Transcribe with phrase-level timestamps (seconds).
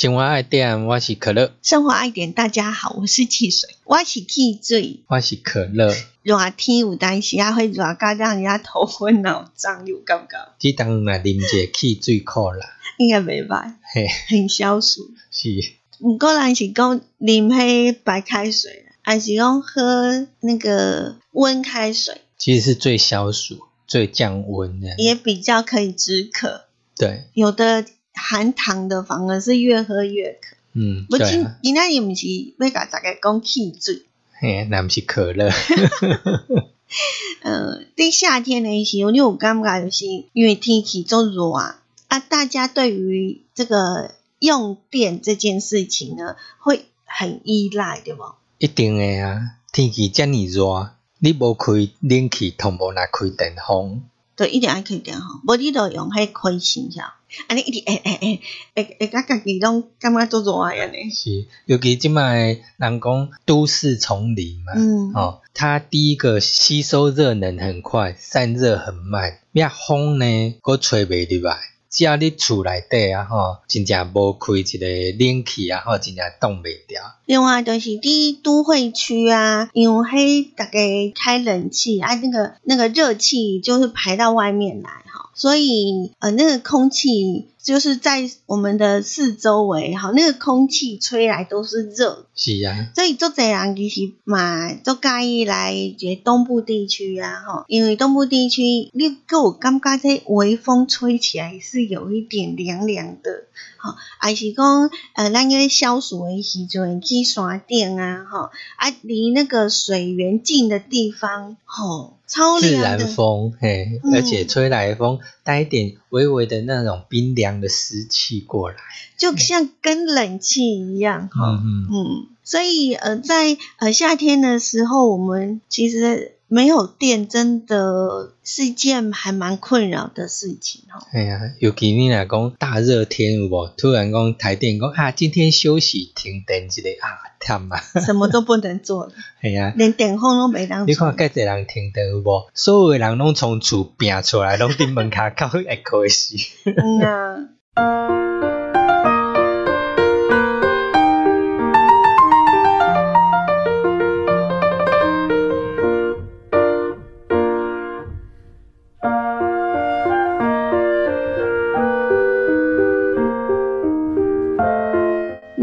[0.00, 1.52] 生活爱点，我是可乐。
[1.60, 5.94] 生活爱点，大家好，我是汽水，我是汽水，我是可乐。
[6.22, 10.54] 热天有当时也会热到让人家头昏脑胀，有感觉。
[10.58, 15.10] 即当然啉者汽水可啦，应该袂歹，嘿，很消暑。
[15.30, 15.74] 是。
[15.98, 26.62] 毋过人是讲啉迄白开水，还是讲喝那个温开水，其实是最消暑、最降温的，也比较可以止渴。
[26.96, 30.56] 对，有的含糖的反而是越喝越渴。
[30.72, 32.26] 嗯，不，对今啊，今仔日毋是
[32.58, 34.02] 要甲大家讲汽水。
[34.32, 35.50] 嘿，那不是可乐，
[37.42, 48.22] 呃，对夏天的时候，你有感觉就是因为天气足热啊，啊，大家对于这个用电这件事情呢，会很依赖，对不？
[48.58, 49.56] 一定的啊。
[49.72, 54.02] 天气遮尔热，你无开冷气，同无来开电风，
[54.34, 57.14] 对，一定爱开电风，无你就用迄开心下，
[57.46, 58.40] 安尼一直诶诶诶，
[58.74, 61.10] 会会甲家己拢感觉做热啊安尼。
[61.10, 71.58] 是，尤其即摆人讲都市丛林嘛，嗯，哦，它第一个吸收热能很快，散热很慢，呀风呢，佫吹袂入来。
[71.90, 74.86] 只要你厝内底啊吼，真正无开一个
[75.18, 77.02] 冷气啊吼，真正冻袂掉。
[77.26, 80.78] 另外就是伫都会区啊，因为迄大家
[81.16, 103.44] 开冷气啊，那个那个热气就是排到外面来哈，所以呃那个空气就是在我们的四周围哈，那个空气吹来都是热，是啊，所以做这人其实嘛做介意来这东部地区啊吼，因为东部地区你给我感觉这微风吹起来是有一点凉凉的。
[103.80, 118.76] 吼，还是讲，呃，咱个消暑的时阵去山顶啊，吼，啊，离那个水源近的地方，吼，超自然，风，嘿，嗯而且吹来的风带一点微微的那种冰凉的湿气过来。
[119.16, 130.98] 就像跟冷气一样，哈、嗯嗯，嗯，所以呃，在呃夏天的时候，我们其实没有电，真的是一件还蛮困扰的事情，哦。
[131.12, 133.68] 哎呀，尤其你若讲大热天有无？
[133.78, 137.06] 突然讲台电讲啊，今天休息停电一个啊，
[137.40, 137.80] 忝啊！
[138.04, 141.16] 什么都不能做了， 系啊，连电风都没当你看。
[141.16, 142.50] 介侪人停电有无？
[142.52, 146.34] 所有的人拢从厝拼出来，拢伫门骹靠会开死。
[146.64, 148.59] 嗯啊。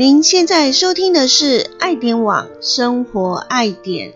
[0.09, 4.13] 您现在收听的是爱点网生活爱点。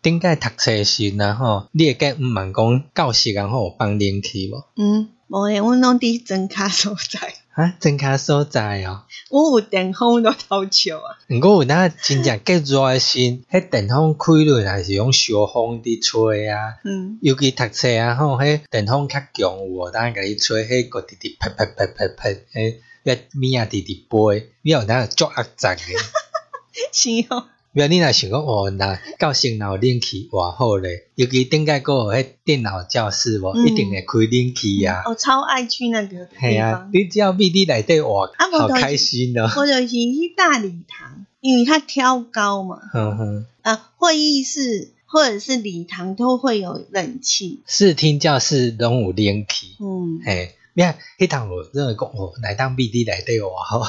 [0.00, 4.62] 顶届读册的时阵吼，你会计毋茫讲教室然后有放冷气无？
[4.76, 9.04] 嗯，无诶，阮拢伫真卡所在，啊，真卡所在哦。
[9.28, 11.18] 我有电风都偷笑啊。
[11.28, 16.76] 毋过有当真正结热诶时，迄电风开落来是用小风伫吹啊。
[16.84, 19.90] 嗯，尤其读册啊，吼，迄电风较强有无？
[19.90, 25.94] 当甲你吹，迄个直直啪啪啪啪啪，迄个米啊直直飞，你有当足压杂诶。
[26.92, 27.46] 是哦。
[27.72, 33.66] 因为你若想讲哦，那教室若有冷气偌好咧，尤其顶届个有迄电脑教室无，嗯。
[33.66, 35.02] 一定会开冷气啊。
[35.06, 38.28] 我超爱去那个地系啊，，你只要闭你内底活，
[38.58, 39.46] 好开心哦。
[39.46, 50.20] 或者是去大礼堂，因为它挑高嘛，嗯哼，啊，会议室或者是礼堂都会有冷气，视听教室拢有冷气，嗯。
[50.24, 53.82] 嘿，你看迄趟我真的讲哦，来当 BD 来对我好，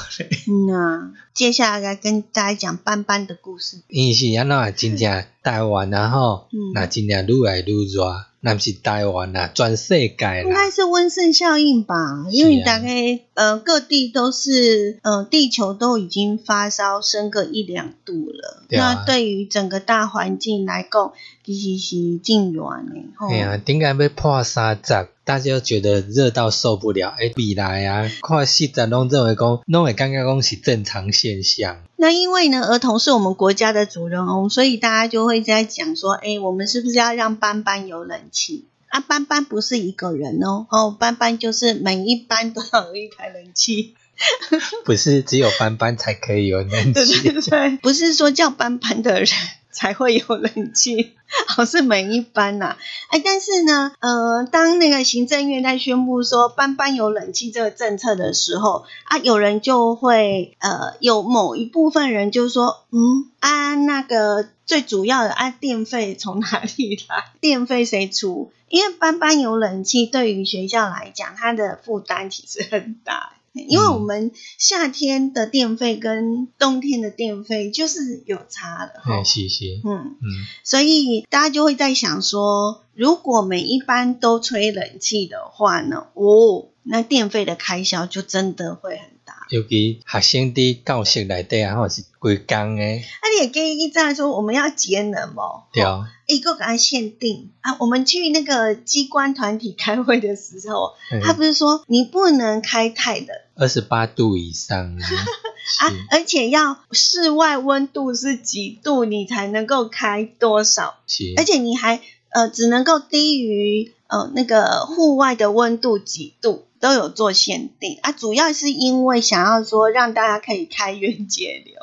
[0.49, 1.11] 嗯啊。
[1.33, 18.93] 接下来来跟大家讲斑斑的故事，因为是安怎真正台湾啊吼嗯，那真正愈来愈热，那毋是台湾啊，全世界应啦，该是温室效应吧，因为大概呃各地都是呃地球都已经发烧升个一两度了，对啊。
[18.93, 21.13] 那对于整个大环境来讲，
[21.43, 23.03] 其实是真热的。
[23.17, 27.13] 吼哎呀，顶解要破三十，大家觉得热到受不了。
[27.17, 31.83] 诶，未来啊，看四十拢认为讲，拢会感觉讲是正常现象。
[31.95, 38.65] 那因为呢，儿童是我们国家的主人翁，所以大家就会在讲说，哎，我们是不是要让班班有冷气？
[38.89, 43.95] 啊，班班不是一个人哦，哦，班班就是每一班都要有一台冷气。
[44.85, 47.21] 不是只有班班才可以有冷对气。
[47.31, 49.27] 对对，不是说叫班班的人
[49.71, 51.13] 才会有冷气，
[51.57, 52.75] 哦，是每一班呐、
[53.09, 67.31] 哎，但是呢，呃，当那个行政院在宣布说班班有冷气这个政策的时候，啊，有人就会呃，有某一部分人就说，嗯，啊，那个最主要的啊，电费从哪里来？
[67.39, 68.51] 电费谁出？
[68.67, 73.33] 因为班班有冷气，对于学校来讲，它的负担其实很大。
[73.53, 80.25] 因为我们夏天的电费跟冬天的电费就是有差的哈哎，，是是，嗯，嗯，
[80.63, 89.20] 所以大家就会在想说，如果每一班都吹冷气的话呢，哦，那电费的开销就真的会很大。
[89.51, 95.83] 尤其学生伫教室内底啊，吼是规工诶，那、你也可以一再说我们要节能哦，对，
[96.27, 97.51] 一个给它限定。
[97.59, 97.75] 啊。
[97.79, 103.27] 我们去那个机关团体开会的时候，嗯他不是说你不能开太冷。
[103.55, 105.03] 二十八度以上啊，
[105.83, 111.99] 啊，而且要室外温度是几度，你才能够开多少，是，而且你还
[112.29, 121.75] 呃只能够低于呃那个户外的温度几度都有做限定啊，主要是因为想要说让大家可以开源节流。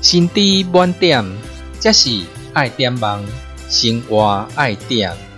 [0.00, 1.22] 心知满点，
[1.78, 2.22] 这是
[2.54, 3.22] 爱点忙，
[3.68, 5.29] 生活爱点。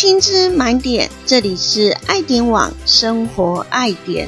[0.00, 4.26] 青汁满点，这里是爱点网生活爱点。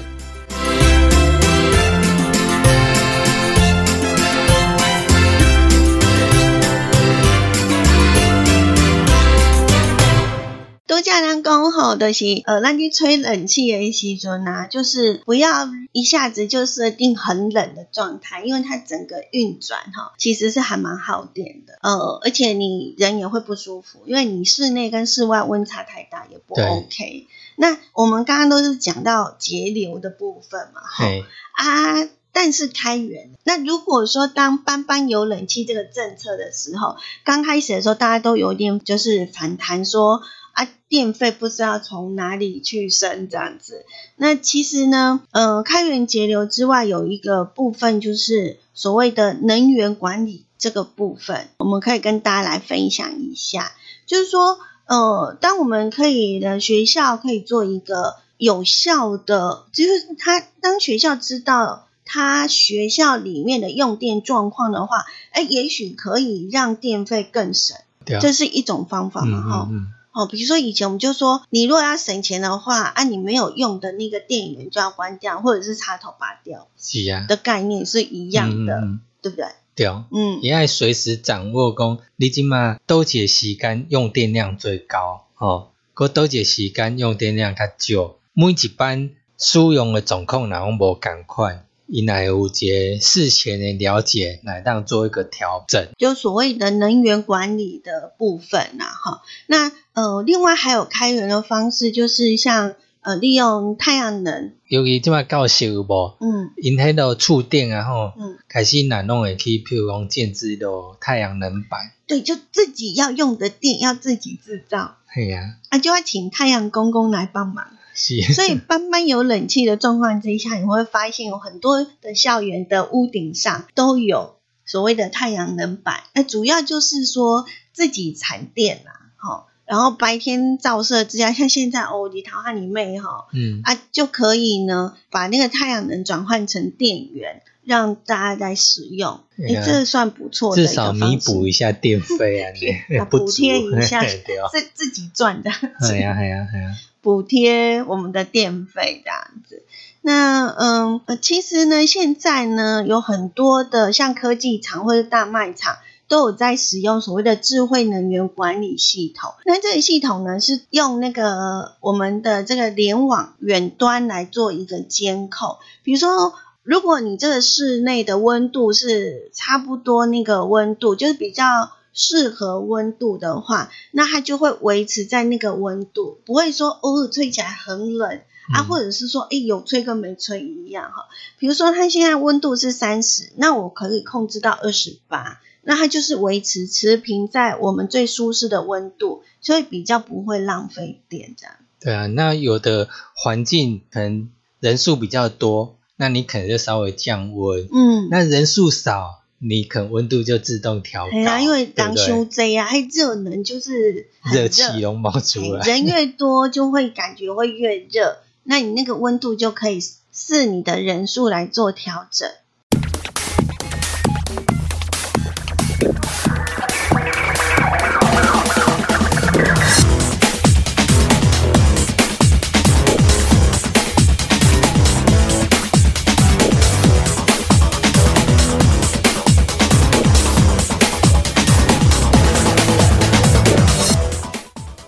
[10.92, 21.78] 多家人讲吼，就是呃，咱去吹冷气的时阵啊，就是不要一下子就设定很冷的状态，因为它整个运转哈，其实是还蛮耗电的。
[21.80, 27.26] 呃，而且你人也会不舒服，因为你室内跟室外温差太大也不 OK。
[27.56, 31.06] 那我们刚刚都是讲到节流的部分嘛，哈，
[31.52, 33.30] 啊，但是开源。
[33.44, 40.20] 那如果说当班班有冷气这个政策的时候，刚开始的时候大家都有点就是反弹说
[40.52, 43.84] 啊，电费不知道从哪里去生这样子。
[44.16, 53.72] 那其实呢，呃，开源节流之外，有一个部分就是所谓的能源管理这个部分，我们可以跟大家来分享一下，
[54.06, 54.58] 就是说。
[54.84, 67.76] 呃，当我们可以的学校可以做一个有效的，就是他当学校知道他学校里面的用电状况的话，哎，也许可以让电费更省，
[68.20, 78.80] 这是一种方法嗯嘛，哈、嗯嗯，哦，比如说以前我们就说，你如果要省钱的话，啊，你没有用的那个电源就要关掉，或者是插头拔掉是啊，的概念是一样的，
[79.22, 79.46] 对不对？
[79.74, 95.88] 对，嗯，也要随时掌握讲，你即马倒一个时间用电量最高，哦，佮倒一个时间用电量较少，每一班使用的状况若拢无共款，伊若会有一个事前的了解，来当做一个调整。
[95.98, 99.20] 就所谓的能源管理的部分呐、哈。
[99.46, 106.52] 那呃，另外还有开源的方式，就是像呃利用太阳能，尤其即马教室有无，嗯。
[106.56, 110.66] 因迄个厝顶啊吼，嗯，开始若拢会去，譬如讲建置的
[110.98, 114.96] 太阳能板，对，就自己要用的电要自己制造。
[115.08, 117.66] 嘿啊，啊，就要请太阳公公来帮忙。
[117.94, 126.04] 是， 所以班班有冷气的状况之下，你会发现有很多的校园的屋顶上都有所谓的太阳能板。
[126.14, 139.20] 那主要就是说自己产电啦，哈，然后白天照射之下，像现在哦，你桃汉你妹哈嗯，啊，就可以呢把那个太阳能转换成电源，让大家来使用。
[139.38, 142.50] 诶，对啊这算不错的至少弥补一下电费啊，
[143.00, 144.02] 啊不足补贴一下
[144.52, 145.50] 自自己赚的。
[145.50, 149.64] 系啊系啊系啊，补贴我们的电费这样子。
[150.00, 155.76] 那嗯，其实呢，现在呢有很多的像科技厂或者大卖场
[156.08, 159.34] 都有在使用所谓的智慧能源管理系统。
[159.44, 166.32] 那这个系统呢是用那个我们的这个联网远端来做一个监控，比如说。
[166.64, 178.20] 如果你这个室内的温度是差不多那个温度，就是比较适合温度的话，那它就会维持在那个温度，不会说偶尔吹起来很冷
[178.52, 181.06] 啊，嗯或者是说诶有吹跟没吹一样哈。
[181.38, 185.40] 比如说它现在温度是三十，那我可以控制到二十八。
[185.64, 191.54] 那它就是维持持平在我们最舒适的温度，所以比较不会浪费电这样。
[191.78, 197.68] 对啊，那有的环境可能人数比较多，那你可能就稍微降温。
[197.72, 201.10] 嗯，那人数少，你可能温度就自动调高。
[201.10, 205.66] 对啊，因为当对不对休这呀，还热能就是热气拢冒出来。
[205.66, 209.80] 人越多就会感觉会越热，那你那个温度就可以
[210.12, 212.30] 视你的人数来做调整。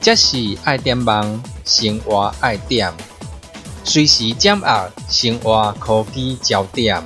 [0.05, 2.93] 这是爱点网，生活爱点，
[3.85, 7.03] 随时掌握生活科技焦点。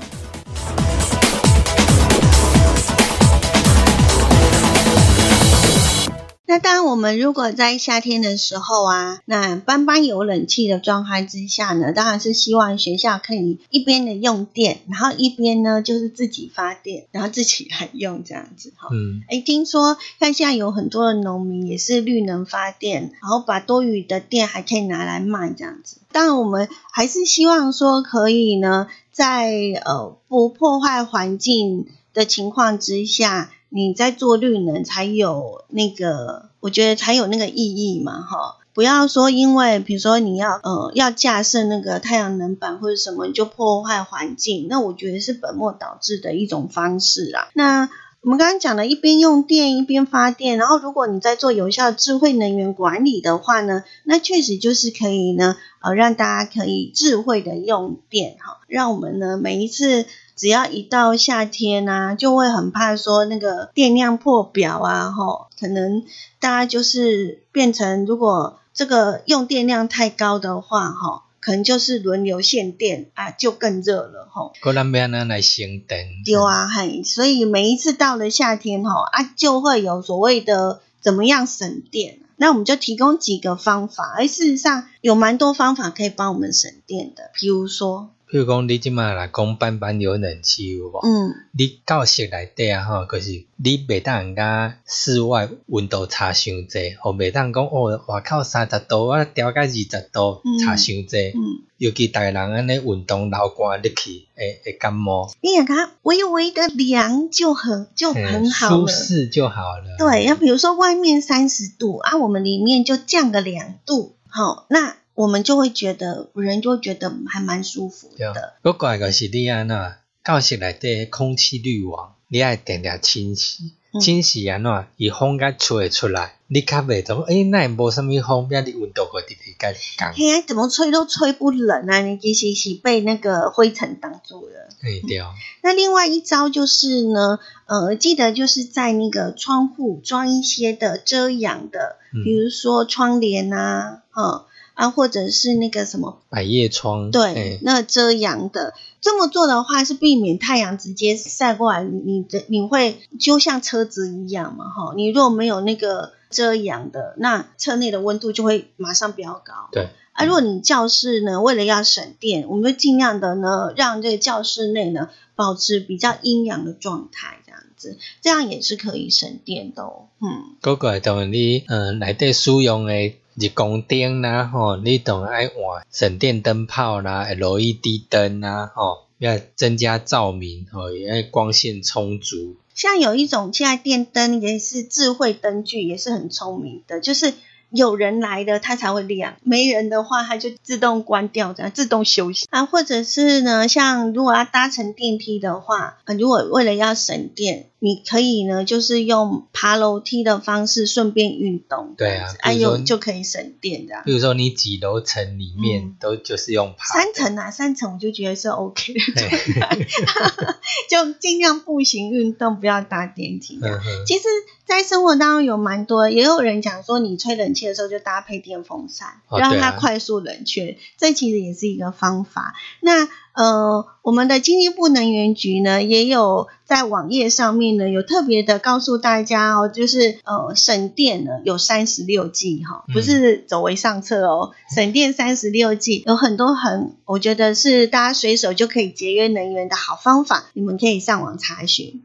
[6.50, 18.88] 那当然，我们如果在夏天的时候啊，那班班有冷气的状态之下呢，当然是希望学校可以一边的用电，然后一边呢就是自己发电，然后自己来用这样子哈。
[18.90, 25.98] 嗯，哎，听说看现在有很多的农民也是绿能发电，然后把多余的电还可以拿来卖这样子。
[26.12, 29.52] 当然，我们还是希望说可以呢，在
[29.84, 38.56] 呃不破坏环境的情况之下，你在做绿能才有那个，我觉得才有那个意义嘛，哈。
[38.74, 47.48] 不要说因为比如说你要呃要架设那个太阳能板或者什么，就破坏环境，那我觉得是本末倒置的一种方式啦。
[47.54, 60.06] 那我们刚刚讲的，一边用电一边发电，然后如果你在做有效智慧能源管理的话呢，那确实就是可以呢，呃，让大家可以智慧的用电哈，让我们呢每一次
[60.38, 66.04] 只要一到夏天啊，就会很怕说那个电量破表啊，吼，可能
[66.40, 71.24] 大家就是变成如果这个用电量太高的话，哈。
[71.40, 74.52] 可能就是轮流限电啊，就更热了吼。
[74.60, 76.06] 可能要安怎来省电？
[76.22, 82.18] 对啊，嘿，所以每一次到了夏天吼啊，就会有所谓的怎么样省电。
[82.36, 87.30] 那我们就提供几个方法，而事实上有蛮多方法可以帮我们省电的。
[87.34, 91.00] 比如说，譬如讲，你即马来讲班班有冷气有无？
[91.02, 99.82] 嗯，你教室内底啊吼，就是你袂当甲室外温度差伤济，吼袂当讲哦，外口三十度，我调到二十
[100.12, 101.32] 度嗯差伤济。
[101.34, 108.86] 嗯，尤其大人安尼运动流汗入去，会会感冒，你想看微微的凉就很就很好了。
[108.86, 109.96] 舒适就好了。
[109.96, 118.54] 对，要比如说外面三十度啊，我们里面就降个两度，好，那我们就会觉得人就会觉得还蛮舒服的。
[118.62, 131.98] 不怪个是你安那，教室内底空气滤网，你爱定定清洗，嗯清洗安怎，伊风甲吹出来，你较袂种，诶，那也无啥物风，变你温度个直直甲降，嘿啊，怎么吹都吹不冷啊！
[132.02, 134.68] 你其实是被那个灰尘挡住了。
[134.80, 135.20] 嘿对，
[135.62, 144.44] 那另外一招就是呢，呃，记得就是在那个窗户装一些的遮阳的，嗯比如说窗帘啊，嗯
[144.78, 148.74] 啊，或者是那个什么，百叶窗，对嘿，那遮阳的。
[149.00, 159.68] 这么做的话是避免太阳直接晒过来，你你的你会就像车子一样嘛，哈，你如果没有那个遮阳的，那车内的温度就会马上飙高。
[159.72, 170.06] 对，啊，如果你教室呢，为了要省电，我们就尽量的呢，让这个教室内呢保持比较阴凉的状态，这样子，这样也是可以省电的哦。
[170.20, 182.56] 嗯，哥哥当然你嗯内底使用诶日光灯啦，吼，你当然爱换省电灯泡啦，LED 灯啦，吼，要增加照明，吼，也要光线充足。
[182.74, 187.34] 像有一种现在电灯也是智慧灯具，也是很聪明的，就是
[187.70, 192.64] 有人来了它才会亮，没人的话它就自动关掉，这样自动休息啊。
[192.64, 204.02] 或者是呢，像如果要搭乘电梯的话，呃，如果为了要省电，你可以呢就是用爬楼梯的方式顺便运动，对啊哎呦就可以省电这样。
[204.04, 209.00] 比如说你几楼层里面嗯都就是用爬的，三层啊，三层我就觉得是 OK 的
[210.88, 213.60] 就尽量步行运动，不要搭电梯。
[213.62, 214.24] 嗯，其实，
[214.64, 222.54] 在生活当中有蛮多，也有人讲说，你吹冷气的时候就搭配电风扇，让它快速冷却，这其实也是一个方法。
[222.80, 242.02] 那呃，我们的经济部能源局呢，也有在网页上面呢，有特别的告诉大家哦，就是呃，省电呢有三十六计哈，不是走为上策哦，省电三十六计有很多很，我觉得是大家随手就可以节约能源的好方法，你们可以上网查询。